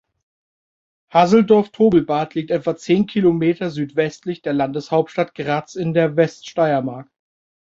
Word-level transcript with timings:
Haselsdorf-Tobelbad 1.11 2.33
liegt 2.33 2.49
etwa 2.49 2.75
zehn 2.75 3.05
Kilometer 3.05 3.69
südwestlich 3.69 4.41
der 4.41 4.53
Landeshauptstadt 4.53 5.35
Graz 5.35 5.75
in 5.75 5.93
der 5.93 6.15
Weststeiermark. 6.15 7.07